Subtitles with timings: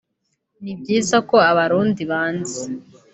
[0.63, 2.61] ni byiza ko abarundi banzi